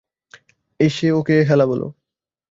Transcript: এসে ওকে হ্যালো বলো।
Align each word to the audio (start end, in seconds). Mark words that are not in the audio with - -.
এসে 0.79 1.07
ওকে 1.11 1.35
হ্যালো 1.43 1.65
বলো। 1.67 1.87